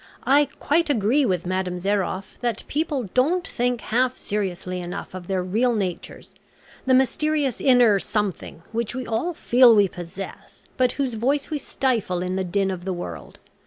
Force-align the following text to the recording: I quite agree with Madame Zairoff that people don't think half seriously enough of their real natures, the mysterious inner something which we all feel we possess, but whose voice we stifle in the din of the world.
I 0.25 0.45
quite 0.59 0.89
agree 0.89 1.27
with 1.27 1.45
Madame 1.45 1.77
Zairoff 1.77 2.39
that 2.41 2.63
people 2.67 3.03
don't 3.13 3.47
think 3.47 3.81
half 3.81 4.17
seriously 4.17 4.79
enough 4.81 5.13
of 5.13 5.27
their 5.27 5.43
real 5.43 5.75
natures, 5.75 6.33
the 6.87 6.95
mysterious 6.95 7.61
inner 7.61 7.99
something 7.99 8.63
which 8.71 8.95
we 8.95 9.05
all 9.05 9.35
feel 9.35 9.75
we 9.75 9.87
possess, 9.87 10.65
but 10.75 10.93
whose 10.93 11.13
voice 11.13 11.51
we 11.51 11.59
stifle 11.59 12.23
in 12.23 12.35
the 12.35 12.43
din 12.43 12.71
of 12.71 12.83
the 12.83 12.93
world. 12.93 13.37